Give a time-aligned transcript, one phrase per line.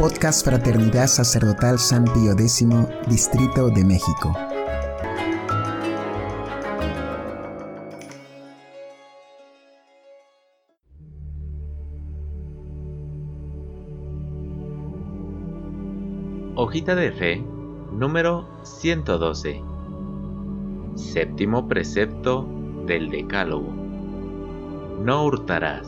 [0.00, 2.66] Podcast Fraternidad Sacerdotal San Pío X,
[3.06, 4.32] Distrito de México.
[16.54, 17.44] Hojita de Fe,
[17.92, 19.62] número 112.
[20.94, 22.48] Séptimo precepto
[22.86, 23.70] del Decálogo.
[25.04, 25.86] No hurtarás.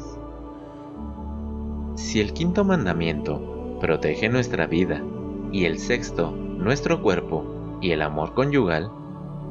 [1.95, 3.52] Si el quinto mandamiento
[3.83, 5.03] protege nuestra vida
[5.51, 8.93] y el sexto nuestro cuerpo y el amor conyugal,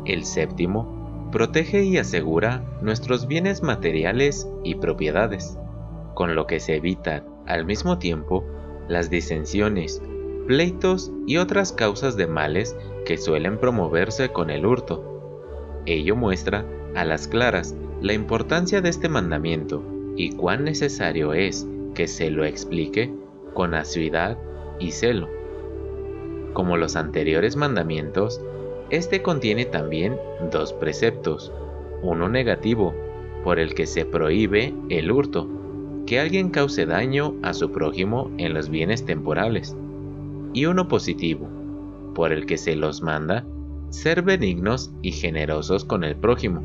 [0.05, 5.57] el séptimo protege y asegura nuestros bienes materiales y propiedades,
[6.13, 8.45] con lo que se evitan al mismo tiempo
[8.87, 10.01] las disensiones,
[10.47, 15.81] pleitos y otras causas de males que suelen promoverse con el hurto.
[15.85, 19.83] Ello muestra a las claras la importancia de este mandamiento
[20.15, 23.13] y cuán necesario es que se lo explique
[23.53, 24.37] con asiduidad
[24.79, 25.29] y celo.
[26.53, 28.41] Como los anteriores mandamientos,
[28.89, 30.17] este contiene también
[30.51, 31.53] dos preceptos,
[32.01, 32.93] uno negativo,
[33.43, 35.47] por el que se prohíbe el hurto,
[36.05, 39.75] que alguien cause daño a su prójimo en los bienes temporales,
[40.53, 41.47] y uno positivo,
[42.13, 43.45] por el que se los manda
[43.89, 46.61] ser benignos y generosos con el prójimo.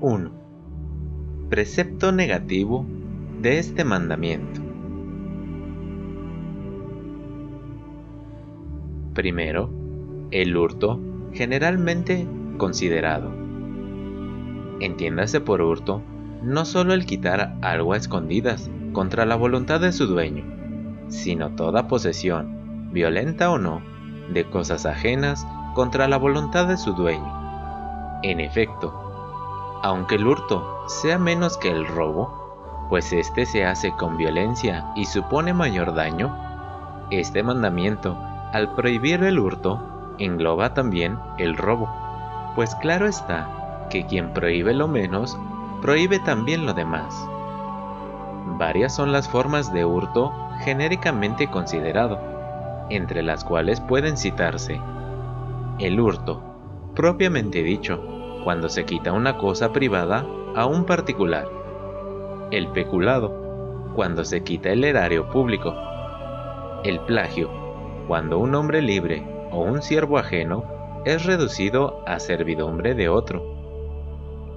[0.00, 0.47] 1
[1.48, 2.84] precepto negativo
[3.40, 4.60] de este mandamiento.
[9.14, 9.70] Primero,
[10.30, 11.00] el hurto
[11.32, 12.26] generalmente
[12.58, 13.30] considerado.
[14.80, 16.02] Entiéndase por hurto
[16.42, 20.44] no solo el quitar algo a escondidas contra la voluntad de su dueño,
[21.08, 23.80] sino toda posesión, violenta o no,
[24.32, 28.20] de cosas ajenas contra la voluntad de su dueño.
[28.22, 29.07] En efecto,
[29.82, 35.04] aunque el hurto sea menos que el robo, pues éste se hace con violencia y
[35.04, 36.34] supone mayor daño,
[37.10, 38.16] este mandamiento,
[38.52, 41.88] al prohibir el hurto, engloba también el robo,
[42.54, 45.38] pues claro está que quien prohíbe lo menos,
[45.80, 47.14] prohíbe también lo demás.
[48.58, 50.32] Varias son las formas de hurto
[50.64, 52.18] genéricamente considerado,
[52.90, 54.80] entre las cuales pueden citarse
[55.78, 56.42] el hurto,
[56.94, 58.17] propiamente dicho,
[58.48, 60.24] cuando se quita una cosa privada
[60.56, 61.50] a un particular.
[62.50, 65.74] El peculado, cuando se quita el erario público.
[66.82, 67.50] El plagio,
[68.06, 69.22] cuando un hombre libre
[69.52, 70.64] o un siervo ajeno
[71.04, 73.44] es reducido a servidumbre de otro.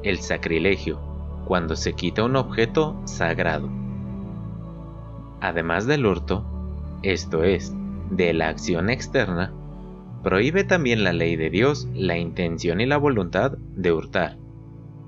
[0.04, 0.98] El sacrilegio,
[1.44, 3.68] cuando se quita un objeto sagrado.
[5.42, 6.46] Además del hurto,
[7.04, 7.76] esto es,
[8.10, 9.52] de la acción externa,
[10.24, 14.38] Prohíbe también la ley de Dios la intención y la voluntad de hurtar,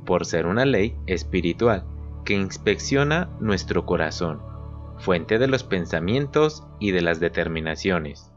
[0.05, 1.85] por ser una ley espiritual
[2.25, 4.41] que inspecciona nuestro corazón,
[4.97, 8.31] fuente de los pensamientos y de las determinaciones.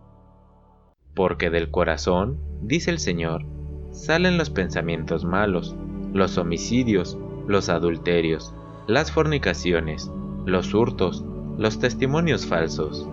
[1.14, 3.46] Porque del corazón, dice el Señor,
[3.92, 5.74] salen los pensamientos malos,
[6.12, 7.16] los homicidios,
[7.46, 8.54] los adulterios,
[8.86, 10.10] las fornicaciones,
[10.44, 11.24] los hurtos,
[11.56, 13.08] los testimonios falsos.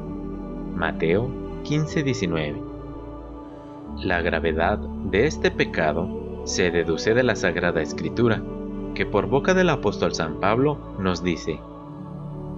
[0.75, 1.29] Mateo
[1.63, 2.72] 15:19
[4.03, 8.41] la gravedad de este pecado se deduce de la Sagrada Escritura,
[8.95, 11.59] que por boca del apóstol San Pablo nos dice,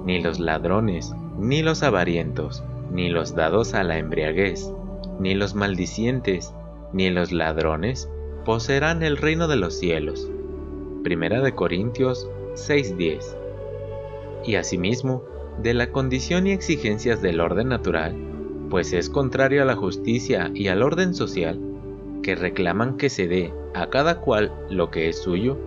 [0.06, 4.72] ni los ladrones, ni los avarientos, ni los dados a la embriaguez,
[5.20, 6.54] ni los maldicientes,
[6.94, 8.10] ni los ladrones
[8.44, 10.30] poseerán el reino de los cielos.
[11.04, 13.38] Primera de Corintios 6:10.
[14.46, 15.24] Y asimismo,
[15.62, 18.16] de la condición y exigencias del orden natural,
[18.76, 21.58] pues es contrario a la justicia y al orden social,
[22.22, 25.58] que reclaman que se dé a cada cual lo que es suyo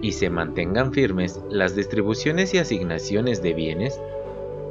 [0.00, 4.00] y se mantengan firmes las distribuciones y asignaciones de bienes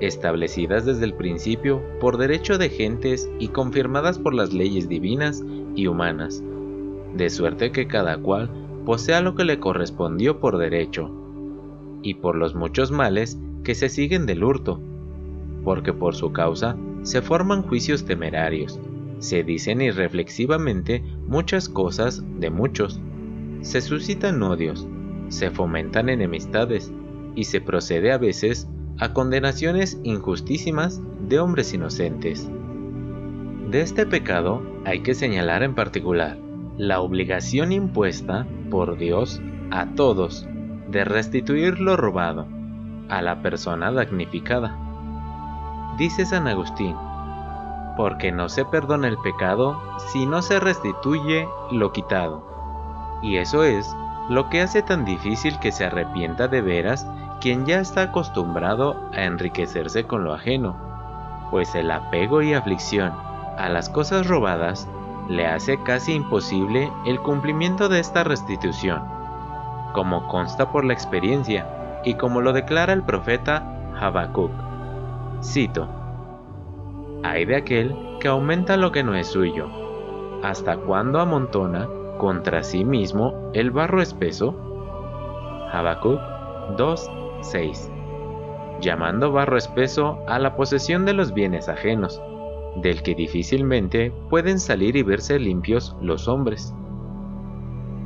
[0.02, 5.44] establecidas desde el principio por derecho de gentes y confirmadas por las leyes divinas
[5.76, 6.42] y humanas,
[7.16, 8.50] de suerte que cada cual
[8.88, 11.12] posea lo que le correspondió por derecho,
[12.02, 14.80] y por los muchos males que se siguen del hurto,
[15.64, 18.80] porque por su causa se forman juicios temerarios,
[19.20, 23.00] se dicen irreflexivamente muchas cosas de muchos,
[23.62, 24.88] se suscitan odios,
[25.30, 26.92] se fomentan enemistades
[27.36, 28.68] y se procede a veces
[29.00, 32.50] a condenaciones injustísimas de hombres inocentes.
[33.70, 36.38] De este pecado hay que señalar en particular
[36.78, 39.42] la obligación impuesta por Dios
[39.72, 40.48] a todos
[40.90, 42.48] de restituir lo robado
[43.10, 44.83] a la persona damnificada
[45.98, 46.98] Dice San Agustín,
[47.96, 49.80] porque no se perdona el pecado
[50.12, 52.44] si no se restituye lo quitado.
[53.22, 53.96] Y eso es
[54.28, 57.08] lo que hace tan difícil que se arrepienta de veras
[57.42, 60.76] quien ya está acostumbrado a enriquecerse con lo ajeno,
[61.52, 63.14] pues el apego y aflicción
[63.58, 64.88] a las cosas robadas
[65.28, 69.04] le hace casi imposible el cumplimiento de esta restitución,
[69.94, 73.64] como consta por la experiencia y como lo declara el profeta
[74.00, 74.73] Habacuc.
[75.44, 75.90] Cito:
[77.24, 79.68] Hay de aquel que aumenta lo que no es suyo,
[80.42, 84.56] hasta cuando amontona contra sí mismo el barro espeso.
[85.72, 86.20] Habacuc
[86.78, 87.92] 2:6
[88.80, 92.22] llamando barro espeso a la posesión de los bienes ajenos,
[92.82, 96.74] del que difícilmente pueden salir y verse limpios los hombres.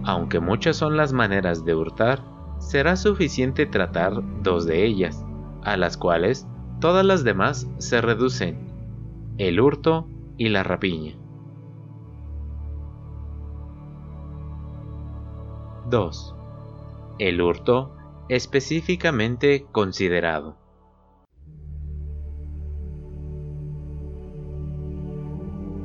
[0.06, 2.24] Aunque muchas son las maneras de hurtar,
[2.60, 5.26] será suficiente tratar dos de ellas,
[5.64, 6.48] a las cuales
[6.80, 8.58] todas las demás se reducen,
[9.38, 10.08] el hurto
[10.38, 11.16] y la rapiña.
[15.90, 16.36] 2.
[17.20, 17.96] El hurto
[18.30, 20.58] específicamente considerado.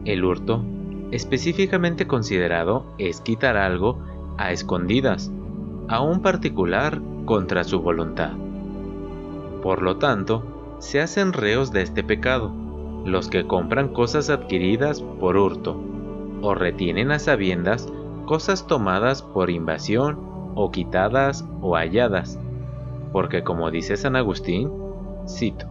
[0.04, 0.64] El hurto,
[1.12, 4.02] específicamente considerado, es quitar algo
[4.36, 5.30] a escondidas
[5.88, 8.32] a un particular contra su voluntad.
[9.62, 10.51] Por lo tanto,
[10.82, 12.52] se hacen reos de este pecado
[13.04, 15.80] los que compran cosas adquiridas por hurto
[16.42, 17.88] o retienen a sabiendas
[18.26, 20.18] cosas tomadas por invasión
[20.56, 22.36] o quitadas o halladas,
[23.12, 24.72] porque como dice San Agustín,
[25.28, 25.66] cito,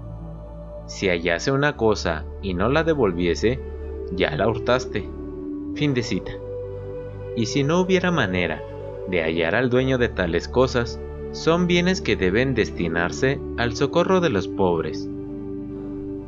[0.86, 3.60] si hallase una cosa y no la devolviese,
[4.14, 5.10] ya la hurtaste.
[5.76, 6.32] Fin de cita.
[7.36, 8.62] Y si no hubiera manera
[9.08, 11.00] de hallar al dueño de tales cosas,
[11.32, 15.10] son bienes que deben destinarse al socorro de los pobres.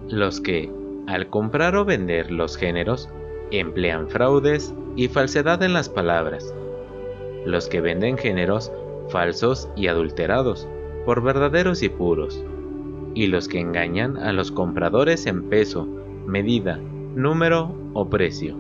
[0.10, 0.72] Los que,
[1.08, 3.10] al comprar o vender los géneros,
[3.52, 6.54] emplean fraudes y falsedad en las palabras.
[7.46, 8.72] Los que venden géneros
[9.10, 10.68] falsos y adulterados
[11.06, 12.44] por verdaderos y puros.
[13.14, 15.88] Y los que engañan a los compradores en peso,
[16.26, 16.80] medida,
[17.16, 18.56] número o precio.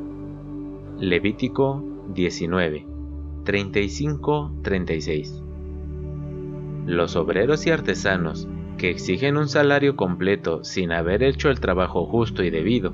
[0.99, 2.85] Levítico 19,
[3.45, 5.52] 35-36.
[6.85, 8.47] Los obreros y artesanos
[8.77, 12.93] que exigen un salario completo sin haber hecho el trabajo justo y debido.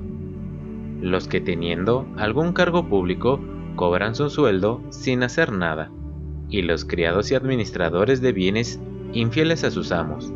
[1.00, 3.40] Los que teniendo algún cargo público
[3.74, 5.90] cobran su sueldo sin hacer nada.
[6.48, 8.80] Y los criados y administradores de bienes
[9.12, 10.32] infieles a sus amos.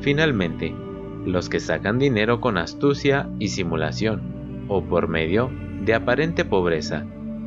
[0.00, 0.74] Finalmente,
[1.26, 5.50] los que sacan dinero con astucia y simulación, o por medio
[5.84, 7.04] de aparente pobreza,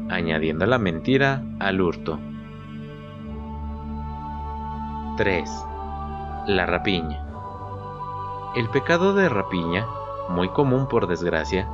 [0.09, 2.19] añadiendo la mentira al hurto.
[5.17, 5.49] 3.
[6.47, 7.23] La rapiña.
[8.53, 9.85] El pecado de rapiña,
[10.27, 11.69] muy común por desgracia,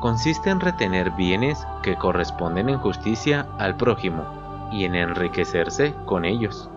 [0.00, 4.24] consiste en retener bienes que corresponden en justicia al prójimo
[4.70, 6.70] y en enriquecerse con ellos.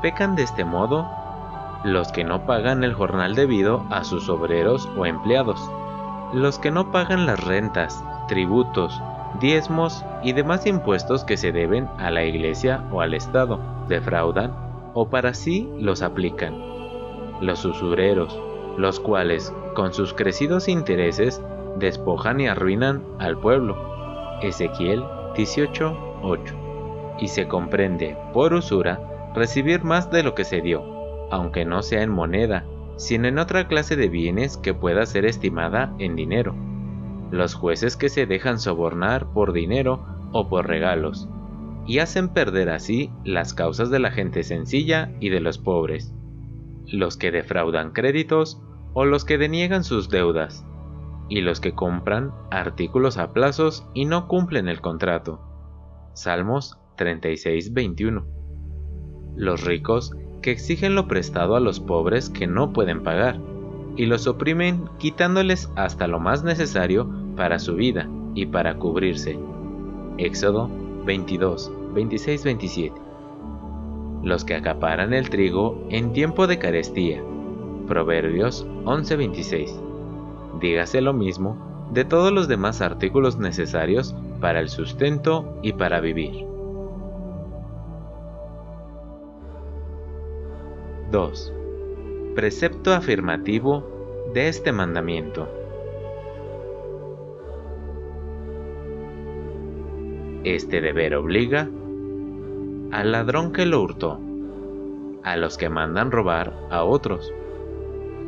[0.00, 1.06] Pecan de este modo
[1.84, 5.70] los que no pagan el jornal debido a sus obreros o empleados,
[6.32, 9.02] los que no pagan las rentas, tributos,
[9.38, 15.08] diezmos y demás impuestos que se deben a la Iglesia o al Estado, defraudan o
[15.08, 16.54] para sí los aplican.
[17.40, 18.38] Los usureros,
[18.76, 21.42] los cuales, con sus crecidos intereses,
[21.78, 23.76] despojan y arruinan al pueblo.
[24.42, 25.02] Ezequiel
[25.34, 26.54] 18:8.
[27.20, 30.82] Y se comprende, por usura, recibir más de lo que se dio,
[31.30, 32.64] aunque no sea en moneda,
[32.96, 36.54] sino en otra clase de bienes que pueda ser estimada en dinero.
[37.30, 40.00] Los jueces que se dejan sobornar por dinero
[40.32, 41.28] o por regalos,
[41.88, 46.14] y hacen perder así las causas de la gente sencilla y de los pobres,
[46.86, 48.60] los que defraudan créditos
[48.92, 50.66] o los que deniegan sus deudas,
[51.30, 55.40] y los que compran artículos a plazos y no cumplen el contrato.
[56.12, 58.24] Salmos 36-21.
[59.36, 63.40] Los ricos que exigen lo prestado a los pobres que no pueden pagar,
[63.96, 69.38] y los oprimen quitándoles hasta lo más necesario para su vida y para cubrirse.
[70.18, 70.68] Éxodo
[71.06, 73.00] 22, 26, 27.
[74.22, 77.22] Los que acaparan el trigo en tiempo de carestía.
[77.86, 79.80] Proverbios 11, 26.
[80.60, 86.46] Dígase lo mismo de todos los demás artículos necesarios para el sustento y para vivir.
[91.10, 91.52] 2.
[92.34, 95.48] Precepto afirmativo de este mandamiento.
[100.44, 101.68] Este deber obliga
[102.90, 104.18] al ladrón que lo hurtó,
[105.22, 107.32] a los que mandan robar a otros,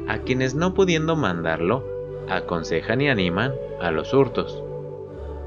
[0.07, 1.85] a quienes no pudiendo mandarlo,
[2.29, 4.63] aconsejan y animan a los hurtos,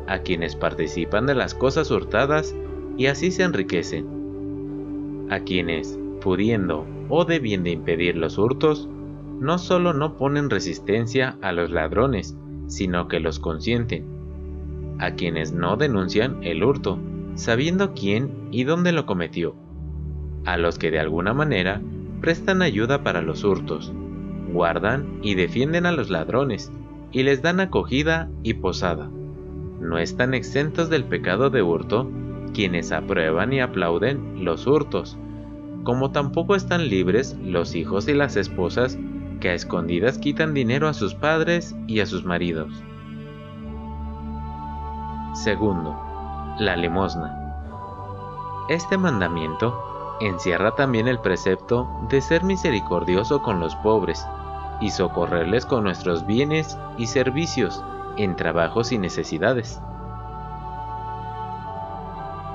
[0.08, 2.55] a quienes participan de las cosas hurtadas
[2.98, 5.27] y así se enriquecen.
[5.29, 8.89] A quienes, pudiendo o debiendo impedir los hurtos,
[9.39, 14.05] no solo no ponen resistencia a los ladrones, sino que los consienten.
[15.00, 17.00] A quienes no denuncian el hurto,
[17.36, 19.56] sabiendo quién y dónde lo cometió.
[20.46, 21.82] A los que de alguna manera
[22.22, 23.94] prestan ayuda para los hurtos,
[24.52, 26.72] guardan y defienden a los ladrones,
[27.12, 29.10] y les dan acogida y posada.
[29.80, 32.10] No están exentos del pecado de hurto
[32.54, 35.18] quienes aprueban y aplauden los hurtos,
[35.84, 38.98] como tampoco están libres los hijos y las esposas
[39.42, 42.72] que a escondidas quitan dinero a sus padres y a sus maridos.
[45.34, 46.12] Segundo,
[46.57, 47.39] la limosna.
[48.69, 54.25] Este mandamiento encierra también el precepto de ser misericordioso con los pobres
[54.79, 57.83] y socorrerles con nuestros bienes y servicios
[58.17, 59.81] en trabajos y necesidades.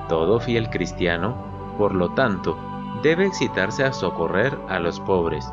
[0.07, 1.35] Todo fiel cristiano,
[1.77, 2.57] por lo tanto,
[3.03, 5.51] debe excitarse a socorrer a los pobres,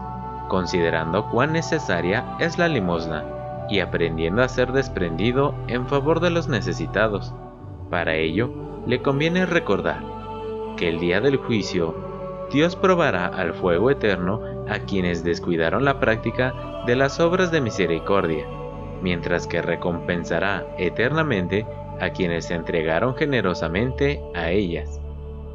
[0.48, 3.24] considerando cuán necesaria es la limosna
[3.68, 7.34] y aprendiendo a ser desprendido en favor de los necesitados.
[7.90, 8.50] Para ello,
[8.86, 10.02] le conviene recordar
[10.76, 11.94] que el día del juicio,
[12.52, 18.46] Dios probará al fuego eterno a quienes descuidaron la práctica de las obras de misericordia,
[19.02, 21.66] mientras que recompensará eternamente
[22.00, 25.00] a quienes se entregaron generosamente a ellas.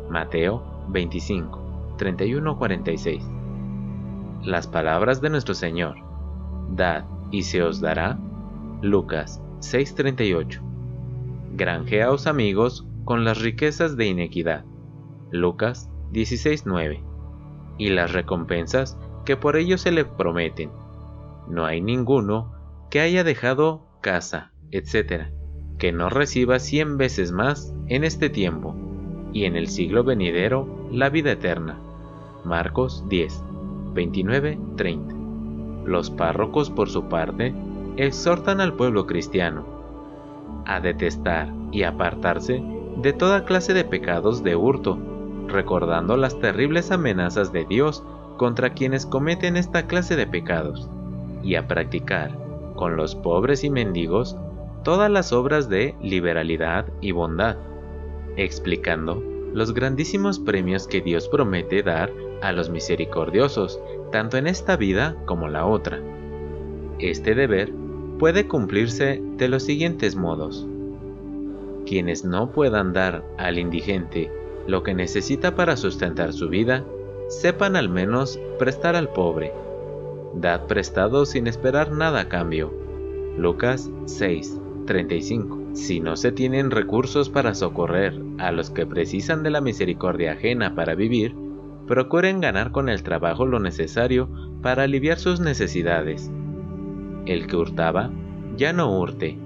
[0.10, 1.96] Mateo 25.
[1.98, 3.22] 31-46.
[4.44, 5.98] Las palabras de nuestro Señor.
[6.70, 8.18] Dad y se os dará.
[8.82, 10.71] Lucas 6:38.
[11.54, 14.64] Granjeaos amigos con las riquezas de inequidad.
[15.32, 17.04] Lucas 16:9.
[17.78, 20.72] Y las recompensas que por ello se le prometen.
[21.50, 22.54] No hay ninguno
[22.90, 25.26] que haya dejado casa, etc.,
[25.78, 28.74] que no reciba cien veces más en este tiempo,
[29.34, 31.82] y en el siglo venidero la vida eterna.
[32.46, 33.44] Marcos 10,
[33.94, 35.16] 29, 30.
[35.84, 37.54] Los párrocos, por su parte,
[37.98, 39.81] exhortan al pueblo cristiano
[40.66, 42.64] a detestar y apartarse
[42.98, 44.98] de toda clase de pecados de hurto,
[45.48, 48.04] recordando las terribles amenazas de Dios
[48.38, 50.90] contra quienes cometen esta clase de pecados,
[51.44, 52.32] y a practicar,
[52.76, 54.36] con los pobres y mendigos,
[54.84, 57.58] todas las obras de liberalidad y bondad,
[58.38, 59.22] explicando
[59.54, 63.80] los grandísimos premios que Dios promete dar a los misericordiosos,
[64.12, 66.00] tanto en esta vida como la otra.
[67.00, 67.74] Este deber
[68.22, 70.68] puede cumplirse de los siguientes modos.
[71.88, 74.32] Quienes no puedan dar al indigente
[74.68, 76.86] lo que necesita para sustentar su vida,
[77.30, 79.52] sepan al menos prestar al pobre.
[80.36, 82.72] Dad prestado sin esperar nada a cambio.
[83.40, 85.72] Lucas 6, 35.
[85.74, 90.76] Si no se tienen recursos para socorrer a los que precisan de la misericordia ajena
[90.76, 91.36] para vivir,
[91.88, 94.30] procuren ganar con el trabajo lo necesario
[94.62, 96.30] para aliviar sus necesidades.
[97.26, 98.10] El que hurtaba,
[98.58, 99.38] ya no hurte,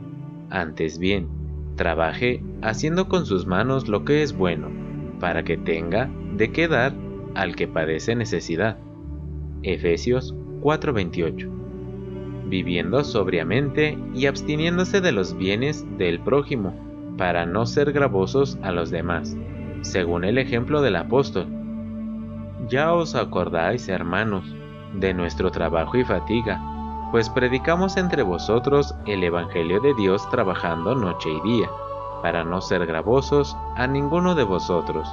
[0.49, 1.27] antes bien,
[1.75, 4.69] trabaje haciendo con sus manos lo que es bueno,
[5.19, 6.93] para que tenga de qué dar
[7.35, 8.77] al que padece necesidad.
[9.63, 11.49] Efesios 4:28
[12.47, 16.73] Viviendo sobriamente y abstiniéndose de los bienes del prójimo,
[17.17, 19.35] para no ser gravosos a los demás,
[19.81, 21.47] según el ejemplo del apóstol,
[22.67, 24.43] ya os acordáis, hermanos,
[24.93, 26.74] de nuestro trabajo y fatiga,
[27.11, 31.69] pues predicamos entre vosotros el Evangelio de Dios trabajando noche y día,
[32.21, 35.07] para no ser gravosos a ninguno de vosotros.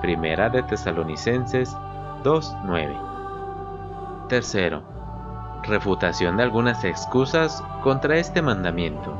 [0.00, 1.76] Primera de Tesalonicenses
[2.24, 4.28] 2.9.
[4.28, 4.82] Tercero,
[5.62, 9.12] refutación de algunas excusas contra este mandamiento.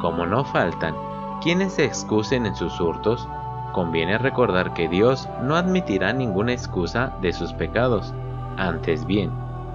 [0.00, 0.94] Como no faltan
[1.42, 3.28] quienes se excusen en sus hurtos,
[3.72, 8.12] Conviene recordar que Dios no admitirá ninguna excusa de sus pecados,
[8.56, 9.30] antes bien,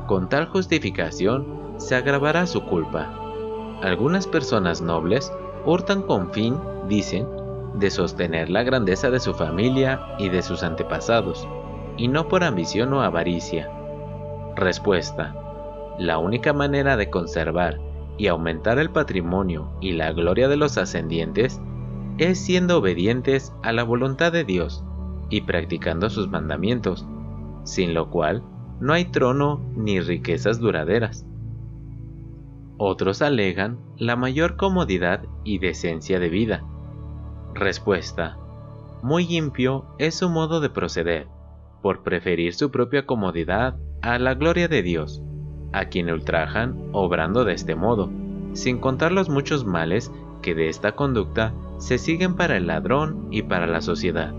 [0.07, 3.13] con tal justificación se agravará su culpa.
[3.81, 5.31] Algunas personas nobles
[5.65, 6.57] hurtan con fin,
[6.87, 7.27] dicen,
[7.73, 11.47] de sostener la grandeza de su familia y de sus antepasados,
[11.97, 13.69] y no por ambición o avaricia.
[14.55, 15.35] Respuesta.
[15.99, 17.79] La única manera de conservar
[18.17, 21.61] y aumentar el patrimonio y la gloria de los ascendientes
[22.17, 24.83] es siendo obedientes a la voluntad de Dios
[25.29, 27.05] y practicando sus mandamientos,
[27.63, 28.43] sin lo cual
[28.79, 31.25] no hay trono ni riquezas duraderas.
[32.77, 36.63] Otros alegan la mayor comodidad y decencia de vida.
[37.53, 38.37] Respuesta.
[39.01, 41.27] Muy limpio es su modo de proceder,
[41.81, 45.21] por preferir su propia comodidad a la gloria de Dios,
[45.71, 48.09] a quien ultrajan obrando de este modo,
[48.53, 53.43] sin contar los muchos males que de esta conducta se siguen para el ladrón y
[53.43, 54.33] para la sociedad.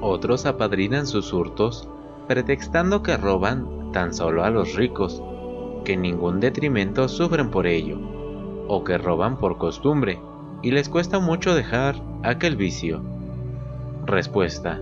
[0.00, 1.88] Otros apadrinan sus hurtos
[2.26, 5.22] pretextando que roban tan solo a los ricos,
[5.84, 7.98] que ningún detrimento sufren por ello,
[8.68, 10.20] o que roban por costumbre
[10.62, 13.02] y les cuesta mucho dejar aquel vicio.
[14.06, 14.80] Respuesta.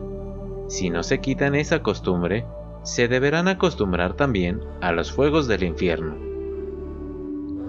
[0.68, 2.44] Si no se quitan esa costumbre,
[2.82, 6.16] se deberán acostumbrar también a los fuegos del infierno.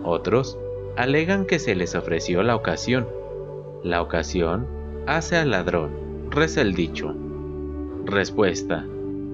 [0.03, 0.57] Otros
[0.97, 3.07] alegan que se les ofreció la ocasión.
[3.83, 4.67] La ocasión
[5.07, 5.91] hace al ladrón,
[6.29, 7.15] reza el dicho.
[8.05, 8.85] Respuesta.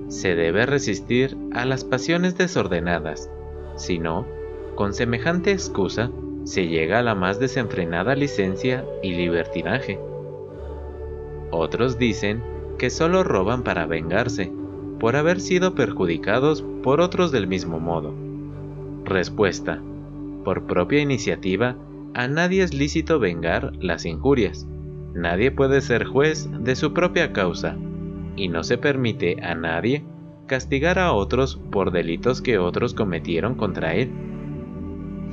[0.07, 3.29] Se debe resistir a las pasiones desordenadas,
[3.75, 4.25] si no,
[4.75, 6.11] con semejante excusa
[6.43, 9.99] se llega a la más desenfrenada licencia y libertinaje.
[11.51, 12.41] Otros dicen
[12.77, 14.51] que solo roban para vengarse,
[14.99, 18.13] por haber sido perjudicados por otros del mismo modo.
[19.03, 19.81] Respuesta.
[20.43, 21.75] Por propia iniciativa,
[22.13, 24.67] a nadie es lícito vengar las injurias.
[25.13, 27.77] Nadie puede ser juez de su propia causa,
[28.37, 30.05] y no se permite a nadie
[30.47, 34.11] castigar a otros por delitos que otros cometieron contra él.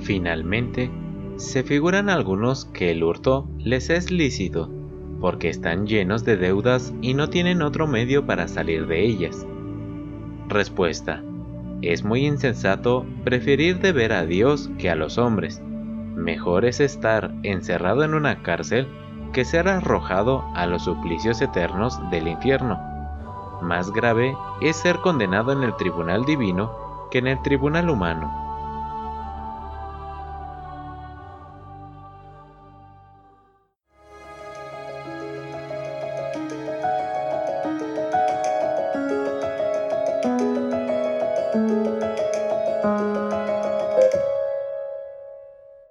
[0.01, 0.91] Finalmente,
[1.37, 4.71] se figuran algunos que el hurto les es lícito,
[5.21, 9.47] porque están llenos de deudas y no tienen otro medio para salir de ellas.
[10.49, 11.23] Respuesta.
[11.83, 15.63] Es muy insensato preferir deber a Dios que a los hombres.
[16.17, 18.87] Mejor es estar encerrado en una cárcel
[19.33, 22.94] que ser arrojado a los suplicios eternos del infierno.
[23.65, 26.71] Más grave es ser condenado en el tribunal divino
[27.11, 28.44] que en el tribunal humano